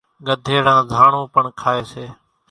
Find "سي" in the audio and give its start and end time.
1.91-2.05